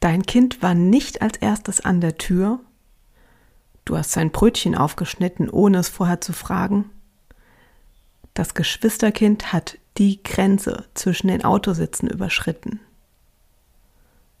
[0.00, 2.60] Dein Kind war nicht als erstes an der Tür.
[3.84, 6.90] Du hast sein Brötchen aufgeschnitten, ohne es vorher zu fragen.
[8.34, 12.80] Das Geschwisterkind hat die Grenze zwischen den Autositzen überschritten.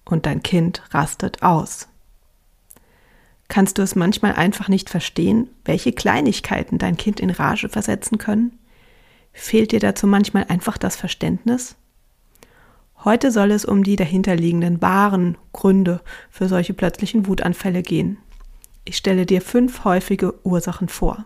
[0.04, 1.88] Und dein Kind rastet aus.
[3.48, 8.58] Kannst du es manchmal einfach nicht verstehen, welche Kleinigkeiten dein Kind in Rage versetzen können?
[9.32, 11.74] Fehlt dir dazu manchmal einfach das Verständnis?
[13.04, 18.18] Heute soll es um die dahinterliegenden wahren Gründe für solche plötzlichen Wutanfälle gehen.
[18.84, 21.24] Ich stelle dir fünf häufige Ursachen vor.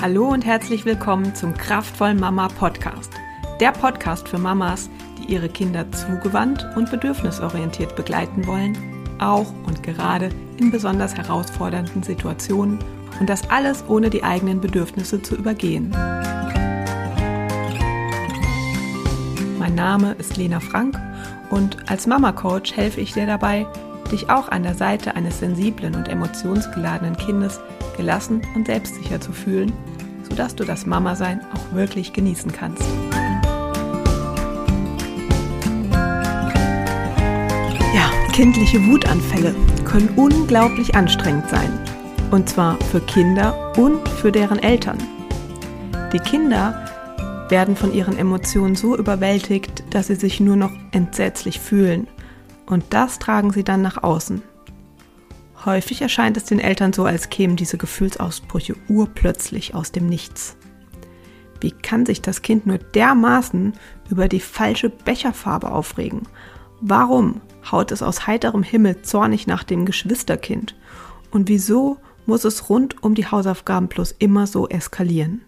[0.00, 3.12] Hallo und herzlich willkommen zum Kraftvoll Mama Podcast.
[3.58, 8.78] Der Podcast für Mamas, die ihre Kinder zugewandt und bedürfnisorientiert begleiten wollen,
[9.18, 12.78] auch und gerade in besonders herausfordernden Situationen
[13.18, 15.92] und das alles ohne die eigenen Bedürfnisse zu übergehen.
[19.70, 21.00] Mein Name ist Lena Frank
[21.48, 23.68] und als Mama Coach helfe ich dir dabei,
[24.10, 27.60] dich auch an der Seite eines sensiblen und emotionsgeladenen Kindes
[27.96, 29.72] gelassen und selbstsicher zu fühlen
[30.28, 32.82] sodass du das Mama-Sein auch wirklich genießen kannst.
[37.94, 41.78] Ja, kindliche Wutanfälle können unglaublich anstrengend sein.
[42.32, 44.98] Und zwar für Kinder und für deren Eltern.
[46.12, 46.89] Die Kinder
[47.50, 52.06] werden von ihren Emotionen so überwältigt, dass sie sich nur noch entsetzlich fühlen.
[52.66, 54.42] Und das tragen sie dann nach außen.
[55.64, 60.56] Häufig erscheint es den Eltern so, als kämen diese Gefühlsausbrüche urplötzlich aus dem Nichts.
[61.60, 63.74] Wie kann sich das Kind nur dermaßen
[64.10, 66.22] über die falsche Becherfarbe aufregen?
[66.80, 70.74] Warum haut es aus heiterem Himmel zornig nach dem Geschwisterkind?
[71.30, 75.42] Und wieso muss es rund um die Hausaufgaben plus immer so eskalieren?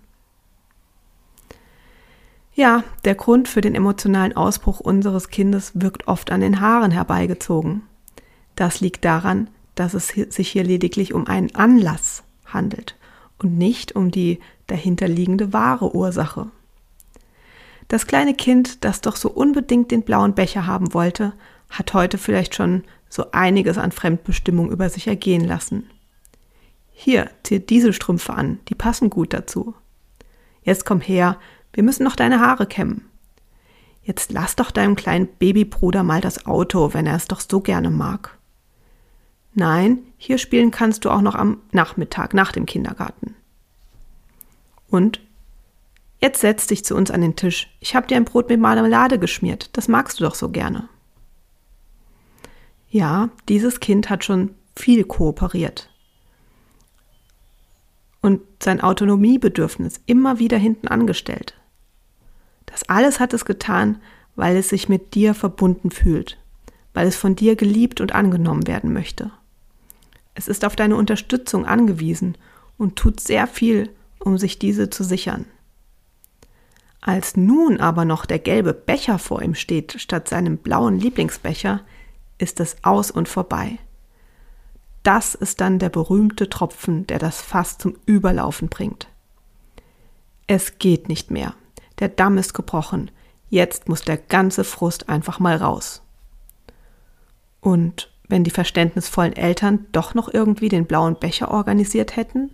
[2.55, 7.83] Ja, der Grund für den emotionalen Ausbruch unseres Kindes wirkt oft an den Haaren herbeigezogen.
[8.57, 12.97] Das liegt daran, dass es sich hier lediglich um einen Anlass handelt
[13.39, 16.51] und nicht um die dahinterliegende wahre Ursache.
[17.89, 21.33] Das kleine Kind, das doch so unbedingt den blauen Becher haben wollte,
[21.71, 25.91] hat heute vielleicht schon so einiges an Fremdbestimmung über sich ergehen lassen.
[26.91, 29.75] Hier, zieh diese Strümpfe an, die passen gut dazu.
[30.63, 31.39] Jetzt komm her,
[31.73, 33.09] wir müssen noch deine Haare kämmen.
[34.03, 37.91] Jetzt lass doch deinem kleinen Babybruder mal das Auto, wenn er es doch so gerne
[37.91, 38.37] mag.
[39.55, 43.35] Nein, hier spielen kannst du auch noch am Nachmittag nach dem Kindergarten.
[44.89, 45.21] Und
[46.21, 47.71] jetzt setz dich zu uns an den Tisch.
[47.81, 49.71] Ich habe dir ein Brot mit Marmelade geschmiert.
[49.75, 50.89] Das magst du doch so gerne.
[52.91, 55.91] Ja, dieses Kind hat schon viel kooperiert
[58.21, 61.55] und sein Autonomiebedürfnis immer wieder hinten angestellt.
[62.73, 64.01] Das alles hat es getan,
[64.35, 66.39] weil es sich mit dir verbunden fühlt,
[66.95, 69.31] weil es von dir geliebt und angenommen werden möchte.
[70.35, 72.39] Es ist auf deine Unterstützung angewiesen
[72.79, 75.45] und tut sehr viel, um sich diese zu sichern.
[77.03, 81.83] Als nun aber noch der gelbe Becher vor ihm steht statt seinem blauen Lieblingsbecher,
[82.39, 83.79] ist es aus und vorbei.
[85.03, 89.09] Das ist dann der berühmte Tropfen, der das Fass zum Überlaufen bringt.
[90.47, 91.55] Es geht nicht mehr.
[92.03, 93.13] Der Damm ist gebrochen.
[93.49, 96.03] Jetzt muss der ganze Frust einfach mal raus.
[97.61, 102.51] Und wenn die verständnisvollen Eltern doch noch irgendwie den blauen Becher organisiert hätten?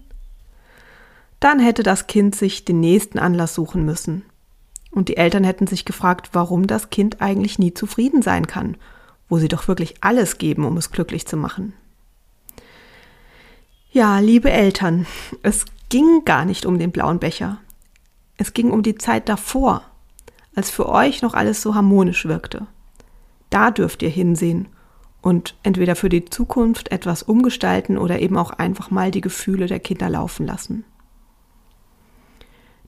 [1.41, 4.27] Dann hätte das Kind sich den nächsten Anlass suchen müssen.
[4.91, 8.77] Und die Eltern hätten sich gefragt, warum das Kind eigentlich nie zufrieden sein kann,
[9.31, 11.73] wo sie doch wirklich alles geben, um es glücklich zu machen.
[13.93, 15.07] Ja, liebe Eltern,
[15.43, 17.57] es ging gar nicht um den blauen Becher.
[18.39, 19.83] Es ging um die Zeit davor,
[20.55, 22.67] als für euch noch alles so harmonisch wirkte.
[23.51, 24.69] Da dürft ihr hinsehen
[25.21, 29.81] und entweder für die Zukunft etwas umgestalten oder eben auch einfach mal die Gefühle der
[29.81, 30.85] Kinder laufen lassen.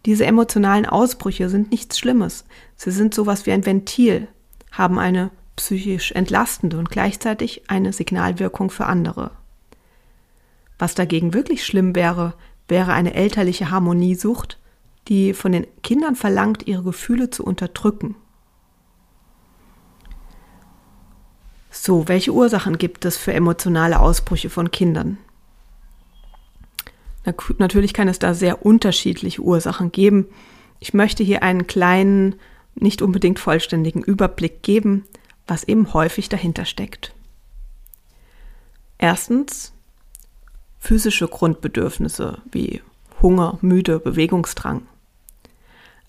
[0.06, 2.44] Diese emotionalen Ausbrüche sind nichts Schlimmes.
[2.76, 4.28] Sie sind sowas wie ein Ventil,
[4.70, 9.32] haben eine psychisch entlastende und gleichzeitig eine Signalwirkung für andere.
[10.78, 12.34] Was dagegen wirklich schlimm wäre,
[12.68, 14.59] wäre eine elterliche Harmoniesucht,
[15.08, 18.16] die von den Kindern verlangt, ihre Gefühle zu unterdrücken
[21.70, 25.18] So, welche Ursachen gibt es für emotionale Ausbrüche von Kindern?
[27.24, 30.26] Na, natürlich kann es da sehr unterschiedliche Ursachen geben.
[30.80, 32.34] Ich möchte hier einen kleinen,
[32.74, 35.04] nicht unbedingt vollständigen Überblick geben,
[35.46, 37.14] was eben häufig dahinter steckt.
[38.98, 39.72] Erstens
[40.80, 42.82] physische Grundbedürfnisse wie
[43.22, 44.82] Hunger, Müde, Bewegungsdrang.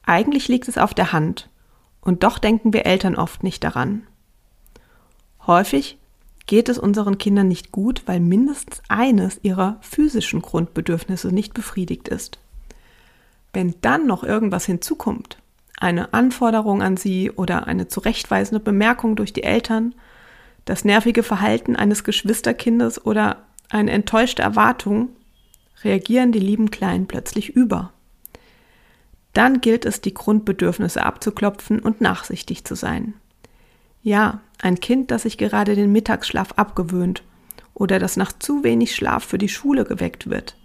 [0.03, 1.49] Eigentlich liegt es auf der Hand
[2.01, 4.03] Und doch denken wir Eltern oft nicht daran.
[5.45, 5.99] Häufig
[6.47, 12.39] geht es unseren Kindern nicht gut, weil mindestens eines ihrer physischen Grundbedürfnisse nicht befriedigt ist.
[13.53, 15.37] Wenn dann noch irgendwas hinzukommt,
[15.79, 19.95] eine Anforderung an sie oder eine zurechtweisende Bemerkung durch die Eltern,
[20.65, 25.09] das nervige Verhalten eines Geschwisterkindes oder eine enttäuschte Erwartung,
[25.83, 27.91] reagieren die lieben Kleinen plötzlich über.
[29.33, 33.13] Dann gilt es, die Grundbedürfnisse abzuklopfen und nachsichtig zu sein.
[34.03, 37.23] Ja, ein Kind, das sich gerade den Mittagsschlaf abgewöhnt
[37.73, 40.55] oder das nach zu wenig Schlaf für die Schule geweckt wird,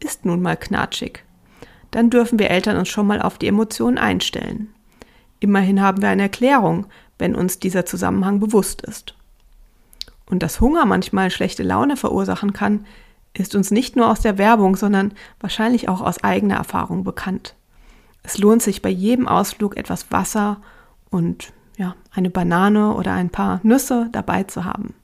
[0.00, 1.24] ist nun mal knatschig.
[1.90, 4.68] Dann dürfen wir Eltern uns schon mal auf die Emotionen einstellen.
[5.40, 6.86] Immerhin haben wir eine Erklärung,
[7.18, 9.14] wenn uns dieser Zusammenhang bewusst ist.
[10.26, 12.86] Und dass Hunger manchmal schlechte Laune verursachen kann,
[13.36, 17.54] ist uns nicht nur aus der Werbung, sondern wahrscheinlich auch aus eigener Erfahrung bekannt.
[18.22, 20.60] Es lohnt sich bei jedem Ausflug etwas Wasser
[21.10, 24.94] und ja, eine Banane oder ein paar Nüsse dabei zu haben.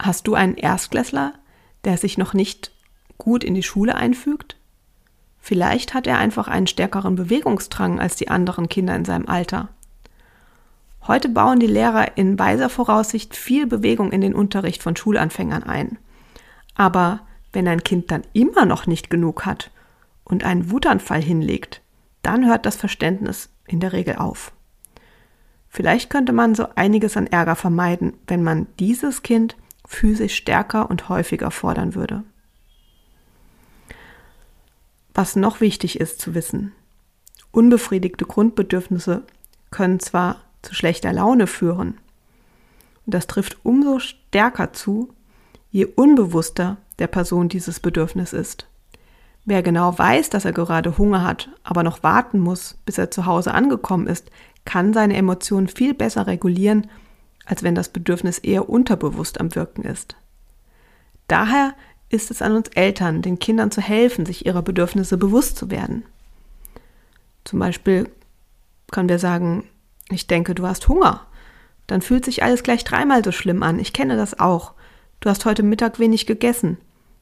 [0.00, 1.32] Hast du einen Erstklässler,
[1.84, 2.70] der sich noch nicht
[3.16, 4.56] gut in die Schule einfügt?
[5.38, 9.68] Vielleicht hat er einfach einen stärkeren Bewegungsdrang als die anderen Kinder in seinem Alter.
[11.06, 15.98] Heute bauen die Lehrer in weiser Voraussicht viel Bewegung in den Unterricht von Schulanfängern ein.
[16.76, 17.20] Aber
[17.52, 19.70] wenn ein Kind dann immer noch nicht genug hat
[20.24, 21.80] und einen Wutanfall hinlegt,
[22.22, 24.52] dann hört das Verständnis in der Regel auf.
[25.68, 29.56] Vielleicht könnte man so einiges an Ärger vermeiden, wenn man dieses Kind
[29.86, 32.24] physisch stärker und häufiger fordern würde.
[35.14, 36.72] Was noch wichtig ist zu wissen,
[37.52, 39.24] unbefriedigte Grundbedürfnisse
[39.70, 41.98] können zwar zu schlechter Laune führen,
[43.06, 45.14] und das trifft umso stärker zu,
[45.76, 48.66] je unbewusster der Person dieses Bedürfnis ist.
[49.44, 53.26] Wer genau weiß, dass er gerade Hunger hat, aber noch warten muss, bis er zu
[53.26, 54.30] Hause angekommen ist,
[54.64, 56.88] kann seine Emotionen viel besser regulieren,
[57.44, 60.16] als wenn das Bedürfnis eher unterbewusst am Wirken ist.
[61.28, 61.74] Daher
[62.08, 66.04] ist es an uns Eltern, den Kindern zu helfen, sich ihrer Bedürfnisse bewusst zu werden.
[67.44, 68.08] Zum Beispiel
[68.90, 69.64] können wir sagen,
[70.08, 71.26] ich denke, du hast Hunger.
[71.86, 73.78] Dann fühlt sich alles gleich dreimal so schlimm an.
[73.78, 74.72] Ich kenne das auch.
[75.20, 76.78] Du hast heute Mittag wenig gegessen.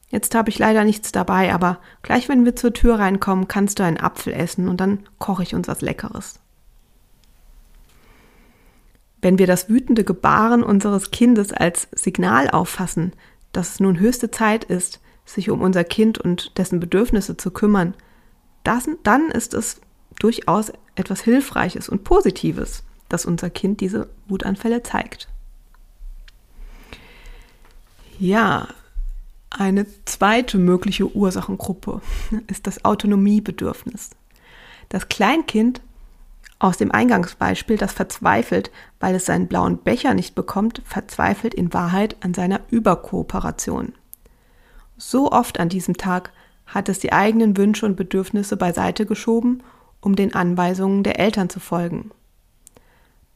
[0.09, 3.83] Jetzt habe ich leider nichts dabei, aber gleich wenn wir zur Tür reinkommen, kannst du
[3.83, 6.39] einen Apfel essen und dann koche ich uns was Leckeres.
[9.21, 13.13] Wenn wir das wütende Gebaren unseres Kindes als Signal auffassen,
[13.53, 17.95] dass es nun höchste Zeit ist, sich um unser Kind und dessen Bedürfnisse zu kümmern,
[18.63, 19.81] das, dann ist es
[20.19, 25.27] durchaus etwas Hilfreiches und Positives, dass unser Kind diese Wutanfälle zeigt.
[28.19, 28.67] Ja,
[29.49, 32.01] eine zweite mögliche Ursachengruppe
[32.47, 34.11] ist das Autonomiebedürfnis.
[34.89, 35.81] Das Kleinkind
[36.59, 42.15] aus dem Eingangsbeispiel, das verzweifelt, weil es seinen blauen Becher nicht bekommt, verzweifelt in Wahrheit
[42.21, 43.93] an seiner Überkooperation.
[44.97, 46.31] So oft an diesem Tag
[46.65, 49.61] hat es die eigenen Wünsche und Bedürfnisse beiseite geschoben,
[49.99, 52.11] um den Anweisungen der Eltern zu folgen.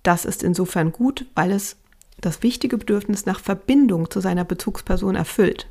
[0.04, 1.76] Das ist insofern gut, weil es
[2.22, 5.68] das wichtige Bedürfnis nach Verbindung zu seiner Bezugsperson erfüllt.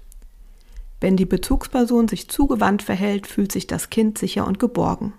[1.00, 5.12] Wenn die Bezugsperson sich zugewandt verhält, fühlt sich das Kind sicher und geborgen.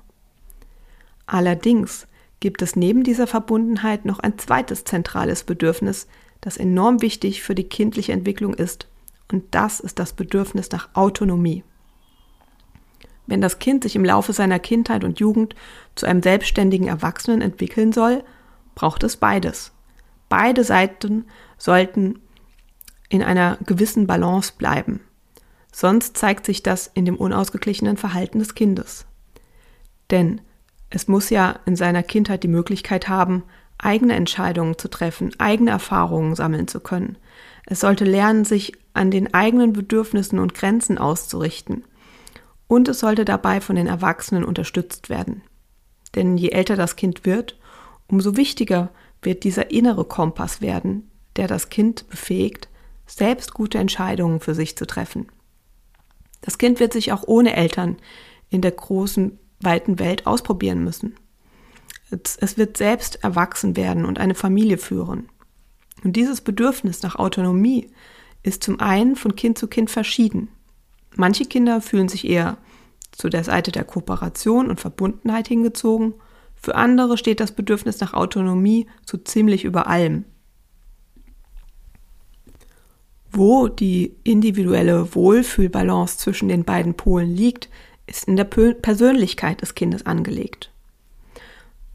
[1.26, 2.08] Allerdings
[2.40, 6.08] gibt es neben dieser Verbundenheit noch ein zweites zentrales Bedürfnis,
[6.42, 8.88] das enorm wichtig für die kindliche Entwicklung ist,
[9.32, 11.64] und das ist das Bedürfnis nach Autonomie.
[13.28, 15.54] Wenn das Kind sich im Laufe seiner Kindheit und Jugend
[15.96, 18.24] zu einem selbstständigen Erwachsenen entwickeln soll,
[18.74, 19.72] braucht es beides.
[20.30, 21.26] Beide Seiten
[21.58, 22.20] sollten
[23.10, 25.02] in einer gewissen Balance bleiben.
[25.72, 29.06] Sonst zeigt sich das in dem unausgeglichenen Verhalten des Kindes.
[30.12, 30.42] Denn
[30.90, 33.44] es muss ja in seiner Kindheit die Möglichkeit haben,
[33.78, 37.18] eigene Entscheidungen zu treffen, eigene Erfahrungen sammeln zu können.
[37.66, 41.86] Es sollte lernen, sich an den eigenen Bedürfnissen und Grenzen auszurichten.
[42.68, 45.42] Und es sollte dabei von den Erwachsenen unterstützt werden.
[46.16, 47.58] Denn je älter das Kind wird,
[48.08, 48.90] umso wichtiger
[49.22, 52.70] wird dieser innere Kompass werden, der das Kind befähigt,
[53.06, 55.28] selbst gute Entscheidungen für sich zu treffen.
[56.42, 57.98] Das Kind wird sich auch ohne Eltern
[58.50, 61.16] in der großen weiten Welt ausprobieren müssen.
[62.12, 65.30] Es wird selbst erwachsen werden und eine Familie führen.
[66.04, 67.92] Und dieses Bedürfnis nach Autonomie
[68.42, 70.50] ist zum einen von Kind zu Kind verschieden.
[71.16, 72.58] Manche Kinder fühlen sich eher
[73.12, 76.14] zu der Seite der Kooperation und Verbundenheit hingezogen.
[76.62, 80.26] Für andere steht das Bedürfnis nach Autonomie so ziemlich über allem.
[83.32, 87.70] Wo die individuelle Wohlfühlbalance zwischen den beiden Polen liegt,
[88.08, 90.72] ist in der Persönlichkeit des Kindes angelegt.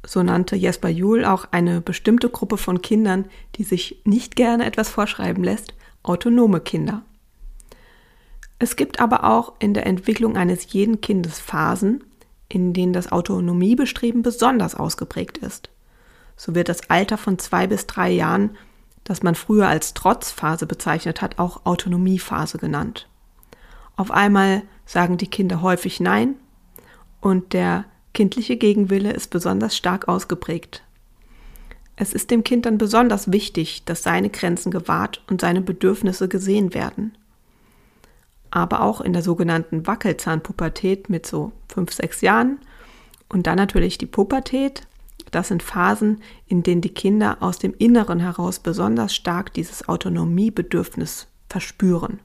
[0.06, 3.24] so nannte Jesper Juhl auch eine bestimmte Gruppe von Kindern,
[3.56, 7.02] die sich nicht gerne etwas vorschreiben lässt, autonome Kinder.
[8.58, 12.04] Es gibt aber auch in der Entwicklung eines jeden Kindes Phasen,
[12.54, 15.70] in denen das Autonomiebestreben besonders ausgeprägt ist.
[16.36, 18.56] So wird das Alter von zwei bis drei Jahren,
[19.02, 23.08] das man früher als Trotzphase bezeichnet hat, auch Autonomiephase genannt.
[23.96, 26.36] Auf einmal sagen die Kinder häufig Nein
[27.20, 30.82] und der kindliche Gegenwille ist besonders stark ausgeprägt.
[31.96, 36.74] Es ist dem Kind dann besonders wichtig, dass seine Grenzen gewahrt und seine Bedürfnisse gesehen
[36.74, 37.16] werden.
[38.54, 42.60] Aber auch in der sogenannten Wackelzahnpubertät mit so fünf, sechs Jahren
[43.28, 44.86] und dann natürlich die Pubertät.
[45.32, 51.26] Das sind Phasen, in denen die Kinder aus dem Inneren heraus besonders stark dieses Autonomiebedürfnis
[51.48, 52.20] verspüren.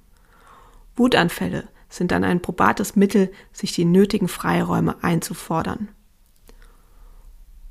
[0.95, 5.89] Wutanfälle sind dann ein probates Mittel, sich die nötigen Freiräume einzufordern.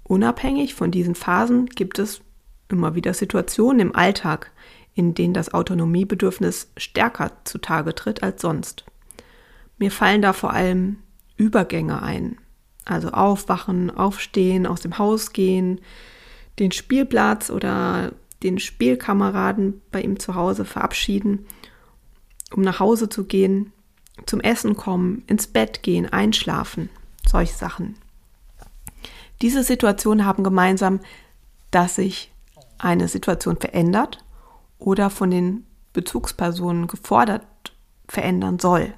[0.03, 2.23] Unabhängig von diesen Phasen gibt es
[2.69, 4.51] immer wieder Situationen im Alltag,
[4.99, 8.85] in denen das Autonomiebedürfnis stärker zutage tritt als sonst.
[9.79, 10.97] Mir fallen da vor allem
[11.37, 12.37] Übergänge ein,
[12.85, 15.81] also aufwachen, aufstehen, aus dem Haus gehen,
[16.59, 18.11] den Spielplatz oder
[18.43, 21.47] den Spielkameraden bei ihm zu Hause verabschieden,
[22.53, 23.73] um nach Hause zu gehen,
[24.27, 26.91] zum Essen kommen, ins Bett gehen, einschlafen,
[27.25, 27.95] solche Sachen.
[29.43, 30.99] Diese Situationen haben gemeinsam,
[31.71, 32.33] dass sich
[32.79, 34.25] eine Situation verändert
[34.79, 37.45] oder von den Bezugspersonen gefordert
[38.07, 38.95] verändern soll.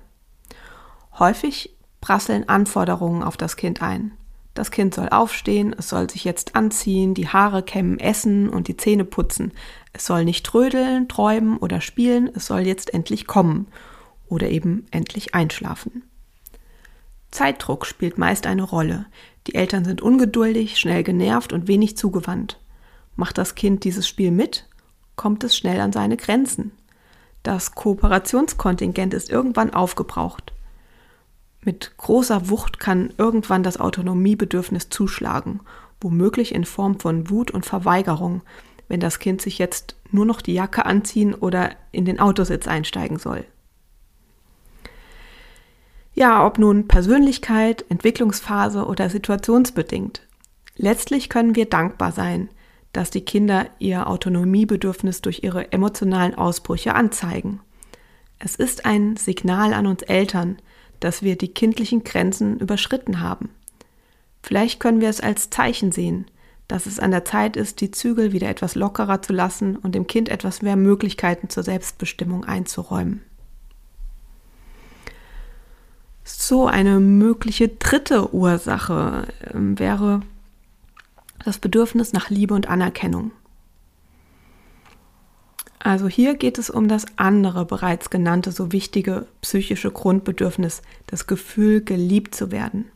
[1.19, 4.13] Häufig prasseln Anforderungen auf das Kind ein.
[4.55, 8.77] Das Kind soll aufstehen, es soll sich jetzt anziehen, die Haare kämmen, essen und die
[8.77, 9.53] Zähne putzen.
[9.93, 13.69] Es soll nicht trödeln, träumen oder spielen, es soll jetzt endlich kommen
[14.29, 16.03] oder eben endlich einschlafen.
[17.31, 19.07] Zeitdruck spielt meist eine Rolle.
[19.47, 22.59] Die Eltern sind ungeduldig, schnell genervt und wenig zugewandt.
[23.15, 24.67] Macht das Kind dieses Spiel mit,
[25.21, 26.73] kommt es schnell an seine Grenzen.
[27.43, 30.55] Das Kooperationskontingent ist irgendwann aufgebraucht.
[31.61, 35.61] Mit großer Wucht kann irgendwann das Autonomiebedürfnis zuschlagen,
[36.01, 38.41] womöglich in Form von Wut und Verweigerung,
[38.89, 43.19] wenn das Kind sich jetzt nur noch die Jacke anziehen oder in den Autositz einsteigen
[43.19, 43.45] soll.
[46.15, 50.23] Ja, ob nun Persönlichkeit, Entwicklungsphase oder situationsbedingt.
[50.77, 52.49] Letztlich können wir dankbar sein,
[52.93, 57.61] dass die Kinder ihr Autonomiebedürfnis durch ihre emotionalen Ausbrüche anzeigen.
[58.39, 60.57] Es ist ein Signal an uns Eltern,
[60.99, 63.51] dass wir die kindlichen Grenzen überschritten haben.
[64.43, 66.27] Vielleicht können wir es als Zeichen sehen,
[66.69, 70.07] dass es an der Zeit ist, die Zügel wieder etwas lockerer zu lassen und dem
[70.07, 73.23] Kind etwas mehr Möglichkeiten zur Selbstbestimmung einzuräumen.
[76.23, 80.23] So eine mögliche dritte Ursache ähm, wäre
[81.45, 83.33] das Bedürfnis nach Liebe und Anerkennung.
[85.79, 91.83] Also hier geht es um das andere bereits genannte, so wichtige psychische Grundbedürfnis, das Gefühl,
[91.83, 92.91] geliebt zu werden.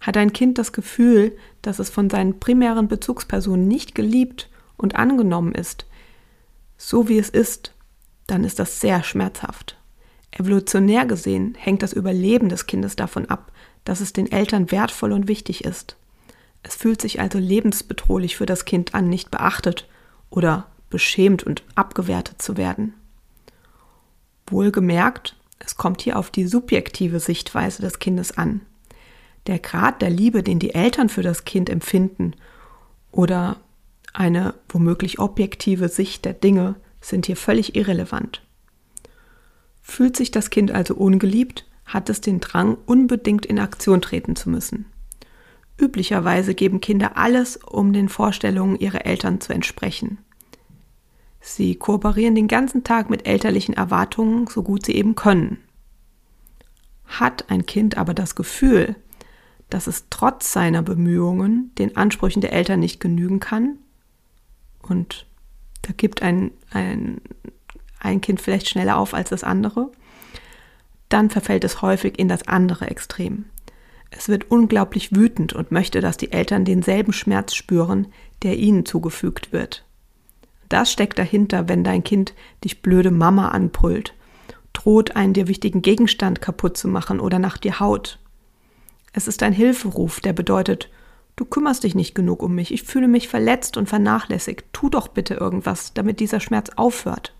[0.00, 5.54] Hat ein Kind das Gefühl, dass es von seinen primären Bezugspersonen nicht geliebt und angenommen
[5.54, 5.86] ist,
[6.76, 7.72] so wie es ist,
[8.26, 9.78] dann ist das sehr schmerzhaft.
[10.32, 13.52] Evolutionär gesehen hängt das Überleben des Kindes davon ab,
[13.84, 15.96] dass es den Eltern wertvoll und wichtig ist.
[16.62, 19.88] Es fühlt sich also lebensbedrohlich für das Kind an, nicht beachtet
[20.30, 22.94] oder beschämt und abgewertet zu werden.
[24.46, 28.60] Wohlgemerkt, es kommt hier auf die subjektive Sichtweise des Kindes an.
[29.46, 32.34] Der Grad der Liebe, den die Eltern für das Kind empfinden,
[33.10, 33.56] oder
[34.12, 38.42] eine womöglich objektive Sicht der Dinge sind hier völlig irrelevant.
[39.82, 44.48] Fühlt sich das Kind also ungeliebt, hat es den Drang, unbedingt in Aktion treten zu
[44.48, 44.86] müssen.
[45.78, 50.18] Üblicherweise geben Kinder alles, um den Vorstellungen ihrer Eltern zu entsprechen.
[51.40, 55.58] Sie kooperieren den ganzen Tag mit elterlichen Erwartungen, so gut sie eben können.
[57.06, 58.96] Hat ein Kind aber das Gefühl,
[59.70, 63.78] dass es trotz seiner Bemühungen den Ansprüchen der Eltern nicht genügen kann,
[64.82, 65.26] und
[65.82, 67.20] da gibt ein, ein
[68.02, 69.90] ein Kind vielleicht schneller auf als das andere,
[71.08, 73.46] dann verfällt es häufig in das andere Extrem.
[74.16, 78.06] Es wird unglaublich wütend und möchte, dass die Eltern denselben Schmerz spüren,
[78.42, 79.84] der ihnen zugefügt wird.
[80.68, 84.14] Das steckt dahinter, wenn dein Kind dich blöde Mama anbrüllt,
[84.72, 88.18] droht einen dir wichtigen Gegenstand kaputt zu machen oder nach dir haut.
[89.12, 90.90] Es ist ein Hilferuf, der bedeutet,
[91.36, 95.08] du kümmerst dich nicht genug um mich, ich fühle mich verletzt und vernachlässigt, tu doch
[95.08, 97.34] bitte irgendwas, damit dieser Schmerz aufhört.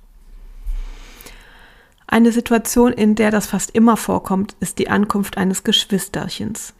[2.12, 6.74] Eine Situation, in der das fast immer vorkommt, ist die Ankunft eines Geschwisterchens.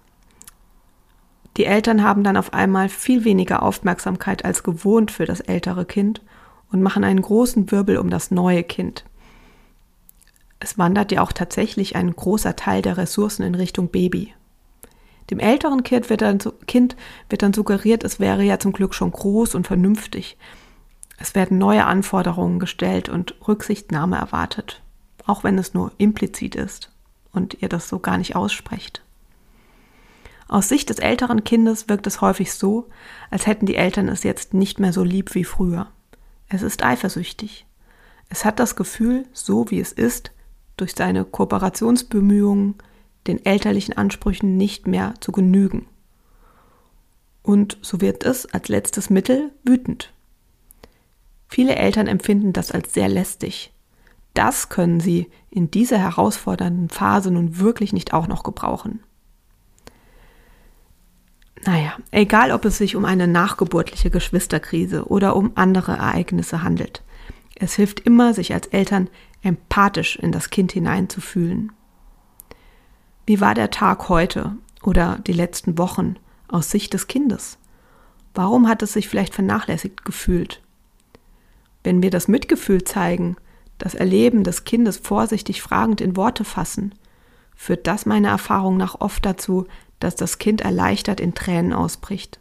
[1.57, 6.21] Die Eltern haben dann auf einmal viel weniger Aufmerksamkeit als gewohnt für das ältere Kind
[6.71, 9.07] und machen einen großen Wirbel um das neue Kind.
[10.61, 14.35] Es wandert ja auch tatsächlich ein großer Teil der Ressourcen in Richtung Baby.
[15.31, 16.95] Dem älteren kind wird, dann, kind
[17.31, 20.37] wird dann suggeriert, es wäre ja zum Glück schon groß und vernünftig.
[21.17, 24.83] Es werden neue Anforderungen gestellt und Rücksichtnahme erwartet,
[25.27, 26.91] auch wenn es nur implizit ist
[27.33, 29.03] und ihr das so gar nicht aussprecht.
[30.49, 32.89] Aus Sicht des älteren Kindes wirkt es häufig so,
[33.31, 35.89] als hätten die Eltern es jetzt nicht mehr so lieb wie früher.
[36.49, 37.65] Es ist eifersüchtig.
[38.29, 40.31] Es hat das Gefühl, so wie es ist,
[40.77, 42.75] durch seine Kooperationsbemühungen
[43.27, 45.87] den elterlichen Ansprüchen nicht mehr zu genügen.
[47.43, 50.13] Und so wird es als letztes Mittel wütend.
[51.49, 53.73] Viele Eltern empfinden das als sehr lästig.
[54.35, 59.01] Das können sie in dieser herausfordernden Phase nun wirklich nicht auch noch gebrauchen.
[61.65, 67.03] Naja, egal ob es sich um eine nachgeburtliche Geschwisterkrise oder um andere Ereignisse handelt.
[67.55, 69.09] Es hilft immer, sich als Eltern
[69.43, 71.71] empathisch in das Kind hineinzufühlen.
[73.27, 76.17] Wie war der Tag heute oder die letzten Wochen
[76.49, 77.59] aus Sicht des Kindes?
[78.35, 80.61] Warum hat es sich vielleicht vernachlässigt gefühlt?
[81.85, 83.37] Wenn wir das Mitgefühl zeigen,
[83.79, 86.95] das Erleben des Kindes vorsichtig fragend in Worte fassen,
[87.55, 89.67] führt das meiner Erfahrung nach oft dazu,
[90.01, 92.41] dass das Kind erleichtert in Tränen ausbricht.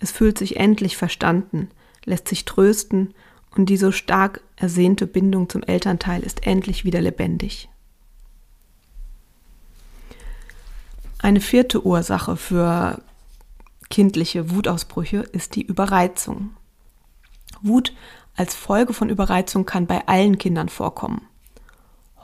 [0.00, 1.70] Es fühlt sich endlich verstanden,
[2.04, 3.14] lässt sich trösten
[3.54, 7.68] und die so stark ersehnte Bindung zum Elternteil ist endlich wieder lebendig.
[11.18, 13.00] Eine vierte Ursache für
[13.88, 16.50] kindliche Wutausbrüche ist die Überreizung.
[17.62, 17.94] Wut
[18.36, 21.28] als Folge von Überreizung kann bei allen Kindern vorkommen.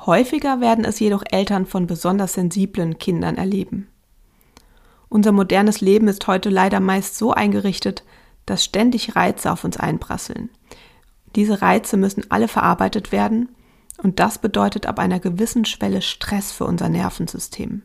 [0.06, 3.88] Häufiger werden es jedoch Eltern von besonders sensiblen Kindern erleben.
[5.08, 8.04] Unser modernes Leben ist heute leider meist so eingerichtet,
[8.46, 10.50] dass ständig Reize auf uns einprasseln.
[11.36, 13.50] Diese Reize müssen alle verarbeitet werden
[14.02, 17.82] und das bedeutet ab einer gewissen Schwelle Stress für unser Nervensystem.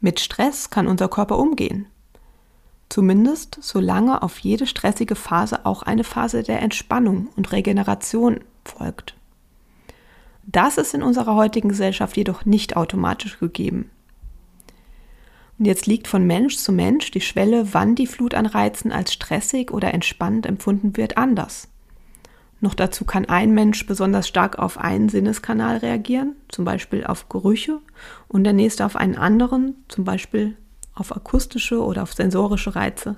[0.00, 1.86] Mit Stress kann unser Körper umgehen.
[2.90, 9.14] Zumindest solange auf jede stressige Phase auch eine Phase der Entspannung und Regeneration folgt.
[10.44, 13.90] Das ist in unserer heutigen Gesellschaft jedoch nicht automatisch gegeben.
[15.56, 19.12] Und jetzt liegt von Mensch zu Mensch die Schwelle, wann die Flut an Reizen als
[19.12, 21.68] stressig oder entspannend empfunden wird, anders.
[22.60, 27.78] Noch dazu kann ein Mensch besonders stark auf einen Sinneskanal reagieren, zum Beispiel auf Gerüche,
[28.26, 30.56] und der nächste auf einen anderen, zum Beispiel
[30.94, 33.16] auf akustische oder auf sensorische Reize.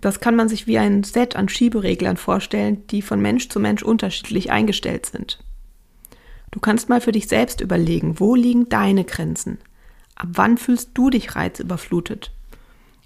[0.00, 3.82] Das kann man sich wie ein Set an Schiebereglern vorstellen, die von Mensch zu Mensch
[3.82, 5.42] unterschiedlich eingestellt sind.
[6.50, 9.58] Du kannst mal für dich selbst überlegen, wo liegen deine Grenzen?
[10.14, 12.32] Ab wann fühlst du dich reizüberflutet?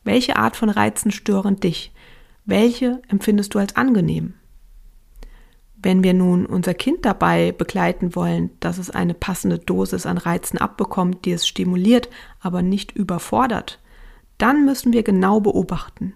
[0.02, 1.92] Welche Art von Reizen stören dich?
[2.44, 4.34] Welche empfindest du als angenehm?
[5.84, 10.56] Wenn wir nun unser Kind dabei begleiten wollen, dass es eine passende Dosis an Reizen
[10.56, 12.08] abbekommt, die es stimuliert,
[12.40, 13.82] aber nicht überfordert,
[14.38, 16.14] dann müssen wir genau beobachten.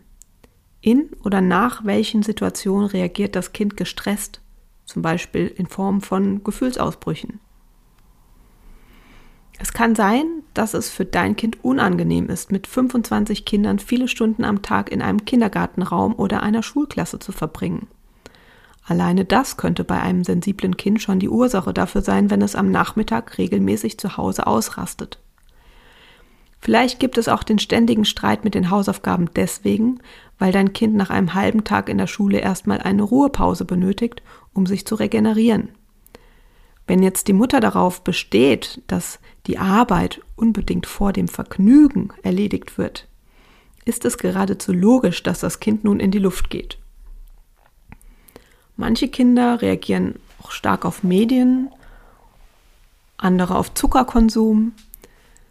[0.81, 4.40] In oder nach welchen Situationen reagiert das Kind gestresst,
[4.87, 7.38] zum Beispiel in Form von Gefühlsausbrüchen.
[9.59, 14.44] Es kann sein, dass es für dein Kind unangenehm ist, mit 25 Kindern viele Stunden
[14.44, 17.87] am Tag in einem Kindergartenraum oder einer Schulklasse zu verbringen.
[18.88, 22.70] Alleine das könnte bei einem sensiblen Kind schon die Ursache dafür sein, wenn es am
[22.70, 25.18] Nachmittag regelmäßig zu Hause ausrastet.
[26.59, 30.01] Vielleicht gibt es auch den ständigen Streit mit den Hausaufgaben deswegen,
[30.38, 34.22] weil dein Kind nach einem halben Tag in der Schule erstmal eine Ruhepause benötigt,
[34.55, 35.68] um sich zu regenerieren.
[36.87, 43.07] Wenn jetzt die Mutter darauf besteht, dass die Arbeit unbedingt vor dem Vergnügen erledigt wird,
[43.85, 46.79] ist es geradezu logisch, dass das Kind nun in die Luft geht.
[48.79, 51.69] Manche Kinder reagieren auch stark auf Medien,
[53.17, 54.73] andere auf Zuckerkonsum.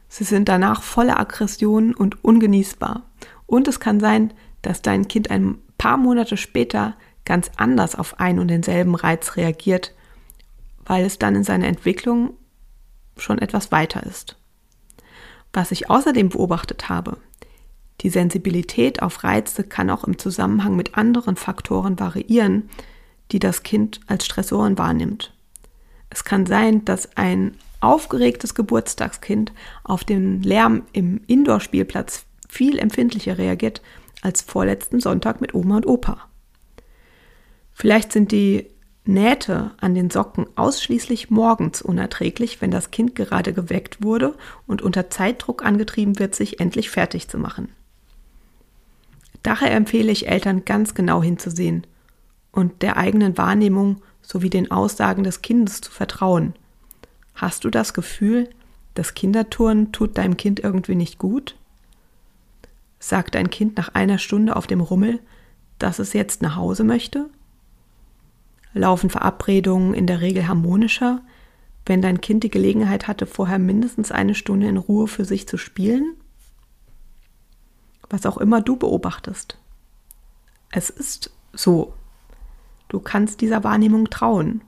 [0.08, 3.04] Sie sind danach voller Aggression und ungenießbar.
[3.46, 8.40] Und es kann sein, dass dein Kind ein paar Monate später ganz anders auf einen
[8.40, 9.94] und denselben Reiz reagiert,
[10.86, 12.32] weil es dann in seiner Entwicklung
[13.18, 14.38] schon etwas weiter ist.
[15.52, 17.18] Was ich außerdem beobachtet habe,
[18.00, 22.70] die Sensibilität auf Reize kann auch im Zusammenhang mit anderen Faktoren variieren,
[23.32, 25.34] die das Kind als Stressoren wahrnimmt.
[26.10, 29.52] Es kann sein, dass ein aufgeregtes Geburtstagskind
[29.84, 33.82] auf den Lärm im Indoor-Spielplatz viel empfindlicher reagiert
[34.22, 36.28] als vorletzten Sonntag mit Oma und Opa.
[37.74, 38.68] Vielleicht sind die
[39.06, 44.36] Nähte an den Socken ausschließlich morgens unerträglich, wenn das Kind gerade geweckt wurde
[44.66, 47.70] und unter Zeitdruck angetrieben wird, sich endlich fertig zu machen.
[49.44, 51.86] Daher empfehle ich Eltern ganz genau hinzusehen
[52.58, 56.56] und der eigenen Wahrnehmung sowie den Aussagen des Kindes zu vertrauen.
[57.36, 58.50] Hast du das Gefühl,
[58.96, 61.56] das Kinderturnen tut deinem Kind irgendwie nicht gut?
[63.00, 65.20] Sagt dein Kind nach einer Stunde auf dem Rummel,
[65.78, 67.30] dass es jetzt nach Hause möchte?
[68.74, 71.22] Laufen Verabredungen in der Regel harmonischer,
[71.86, 75.58] wenn dein Kind die Gelegenheit hatte, vorher mindestens eine Stunde in Ruhe für sich zu
[75.58, 76.16] spielen?
[78.10, 79.60] Was auch immer du beobachtest.
[80.72, 81.94] Es ist so.
[82.88, 84.62] Du kannst dieser Wahrnehmung trauen.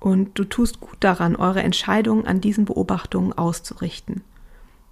[0.00, 4.22] Und du tust gut daran, eure Entscheidungen an diesen Beobachtungen auszurichten.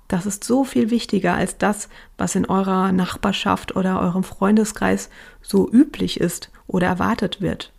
[0.07, 5.09] Das ist so viel wichtiger als das, was in eurer Nachbarschaft oder eurem Freundeskreis
[5.41, 7.73] so üblich ist oder erwartet wird.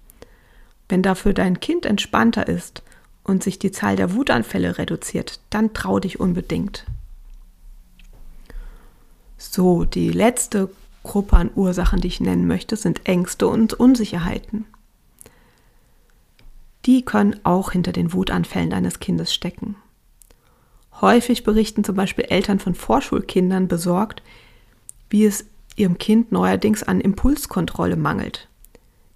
[0.88, 2.84] Wenn dafür dein Kind entspannter ist
[3.24, 6.86] und sich die Zahl der Wutanfälle reduziert, dann trau dich unbedingt.
[9.38, 10.70] So, die letzte
[11.12, 14.64] Gruppe an Ursachen, die ich nennen möchte, sind Ängste und Unsicherheiten.
[16.86, 19.76] Die können auch hinter den Wutanfällen deines Kindes stecken.
[21.02, 24.24] Häufig berichten zum Beispiel Eltern von Vorschulkindern besorgt,
[25.10, 25.44] wie es
[25.76, 28.48] ihrem Kind neuerdings an Impulskontrolle mangelt.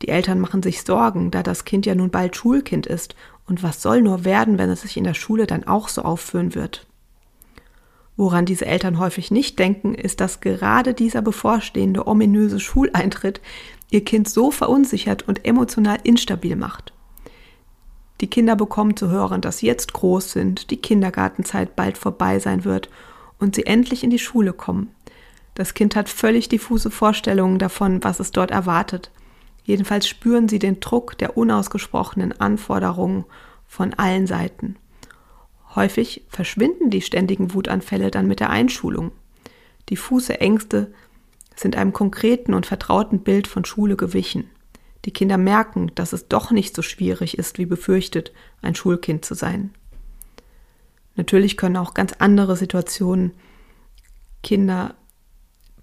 [0.02, 3.16] Die Eltern machen sich Sorgen, da das Kind ja nun bald Schulkind ist,
[3.48, 6.56] und was soll nur werden, wenn es sich in der Schule dann auch so aufführen
[6.56, 6.88] wird.
[8.18, 13.42] Woran diese Eltern häufig nicht denken, ist, dass gerade dieser bevorstehende ominöse Schuleintritt
[13.90, 16.94] ihr Kind so verunsichert und emotional instabil macht.
[18.22, 22.64] Die Kinder bekommen zu hören, dass sie jetzt groß sind, die Kindergartenzeit bald vorbei sein
[22.64, 22.90] wird
[23.40, 24.92] und sie endlich in die Schule kommen.
[25.54, 29.12] Das Kind hat völlig diffuse Vorstellungen davon, was es dort erwartet.
[29.66, 33.26] Jedenfalls spüren sie den Druck der unausgesprochenen Anforderungen
[33.68, 34.78] von allen Seiten.
[35.76, 39.12] Häufig verschwinden die ständigen Wutanfälle dann mit der Einschulung.
[39.90, 40.94] Diffuse Ängste
[41.56, 44.50] sind einem konkreten und vertrauten Bild von Schule gewichen
[45.06, 49.36] die Kinder merken, dass es doch nicht so schwierig ist, wie befürchtet, ein Schulkind zu
[49.36, 49.72] sein.
[51.16, 53.34] Natürlich können auch ganz andere Situationen
[54.44, 54.96] Kinder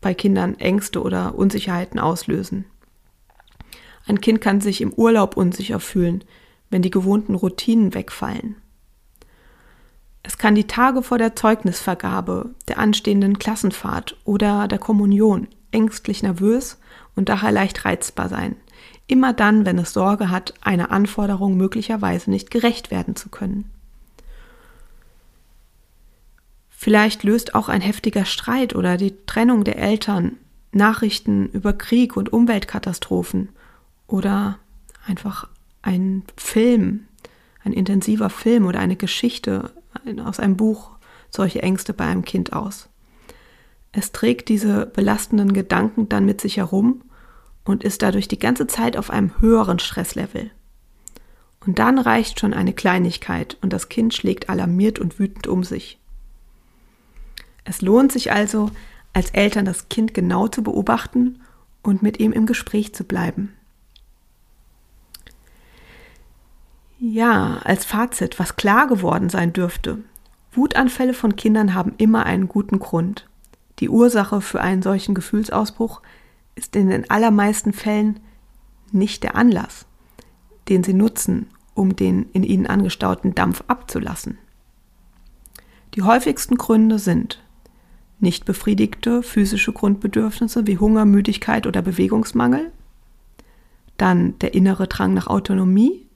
[0.00, 2.64] bei Kindern Ängste oder Unsicherheiten auslösen.
[4.07, 6.24] Ein Kind kann sich im Urlaub unsicher fühlen,
[6.70, 8.57] wenn die gewohnten Routinen wegfallen.
[10.22, 16.78] Es kann die Tage vor der Zeugnisvergabe, der anstehenden Klassenfahrt oder der Kommunion ängstlich nervös
[17.16, 18.56] und daher leicht reizbar sein–
[19.12, 23.70] immer dann, wenn es Sorge hat, einer Anforderung möglicherweise nicht gerecht werden zu können.
[26.70, 30.38] Vielleicht löst auch ein heftiger Streit oder die Trennung der Eltern
[30.72, 33.50] Nachrichten über Krieg und Umweltkatastrophen
[34.06, 34.58] oder
[35.06, 35.46] einfach
[35.82, 37.06] ein Film,
[37.62, 39.70] ein intensiver Film oder eine Geschichte
[40.24, 40.90] aus einem Buch
[41.31, 42.88] solche Ängste bei einem Kind aus.
[43.92, 47.02] Es trägt diese belastenden Gedanken dann mit sich herum
[47.64, 50.50] und ist dadurch die ganze Zeit auf einem höheren Stresslevel.
[51.64, 55.98] Und dann reicht schon eine Kleinigkeit und das Kind schlägt alarmiert und wütend um sich.
[57.64, 58.70] Es lohnt sich also,
[59.12, 61.40] als Eltern das Kind genau zu beobachten
[61.83, 63.52] und mit ihm im Gespräch zu bleiben.
[67.05, 69.99] Ja, als Fazit, was klar geworden sein dürfte.
[70.53, 73.29] Wutanfälle von Kindern haben immer einen guten Grund.
[73.81, 76.01] Die Ursache für einen solchen Gefühlsausbruch
[76.55, 78.21] ist in den allermeisten Fällen
[78.93, 79.85] nicht der Anlass,
[80.69, 84.38] den sie nutzen, um den in ihnen angestauten Dampf abzulassen.
[85.97, 87.43] Die häufigsten Gründe sind
[88.21, 92.71] nicht befriedigte physische Grundbedürfnisse wie Hunger, Müdigkeit oder Bewegungsmangel,
[93.97, 96.07] dann der innere Drang nach Autonomie,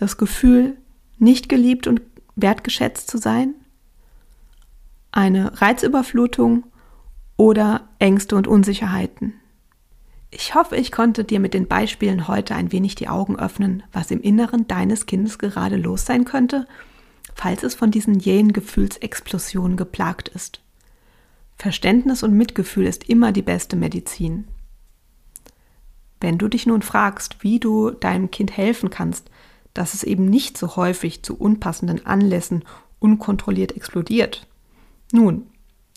[0.00, 0.78] das Gefühl,
[1.18, 2.00] nicht geliebt und
[2.34, 3.54] wertgeschätzt zu sein,
[5.12, 6.64] eine Reizüberflutung
[7.36, 9.34] oder Ängste und Unsicherheiten.
[10.30, 14.10] Ich hoffe, ich konnte dir mit den Beispielen heute ein wenig die Augen öffnen, was
[14.10, 16.66] im Inneren deines Kindes gerade los sein könnte,
[17.34, 20.62] falls es von diesen jähen Gefühlsexplosionen geplagt ist.
[21.56, 24.46] Verständnis und Mitgefühl ist immer die beste Medizin.
[26.22, 29.30] Wenn du dich nun fragst, wie du deinem Kind helfen kannst,
[29.74, 32.64] dass es eben nicht so häufig zu unpassenden Anlässen
[32.98, 34.46] unkontrolliert explodiert,
[35.12, 35.46] nun,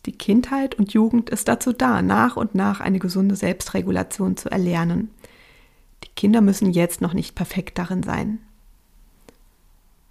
[0.06, 5.12] die Kindheit und Jugend ist dazu da, nach und nach eine gesunde Selbstregulation zu erlernen.
[6.04, 8.40] Die Kinder müssen jetzt noch nicht perfekt darin sein.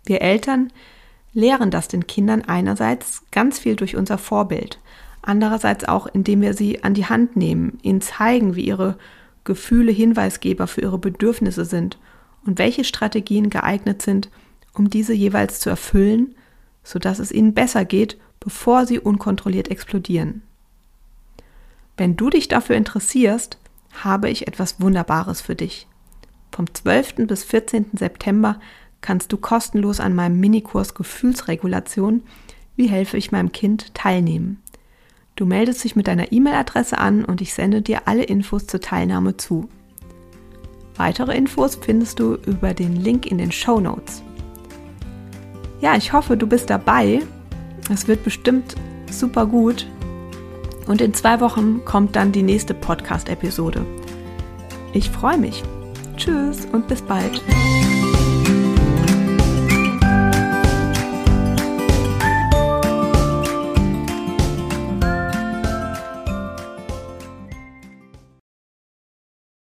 [0.04, 0.72] Wir Eltern
[1.34, 4.78] lehren das den Kindern einerseits ganz viel durch unser Vorbild,
[5.20, 8.96] andererseits auch indem wir sie an die Hand nehmen, ihnen zeigen, wie ihre
[9.44, 11.98] Gefühle Hinweisgeber für ihre Bedürfnisse sind
[12.44, 14.30] und welche Strategien geeignet sind,
[14.74, 16.34] um diese jeweils zu erfüllen,
[16.82, 20.42] sodass es ihnen besser geht, bevor sie unkontrolliert explodieren.
[21.96, 23.58] Wenn du dich dafür interessierst,
[23.92, 25.86] habe ich etwas Wunderbares für dich.
[26.50, 27.26] Vom 12.
[27.26, 27.86] bis 14.
[27.92, 28.58] September
[29.00, 32.22] kannst du kostenlos an meinem Minikurs Gefühlsregulation,
[32.76, 34.62] wie helfe ich meinem Kind, teilnehmen.
[35.36, 39.36] Du meldest dich mit deiner E-Mail-Adresse an und ich sende dir alle Infos zur Teilnahme
[39.36, 39.68] zu.
[40.96, 44.22] Weitere Infos findest du über den Link in den Show Notes.
[45.80, 47.20] Ja, ich hoffe, du bist dabei.
[47.92, 48.74] Es wird bestimmt
[49.10, 49.86] super gut.
[50.86, 53.84] Und in zwei Wochen kommt dann die nächste Podcast-Episode.
[54.92, 55.62] Ich freue mich.
[56.16, 57.40] Tschüss und bis bald.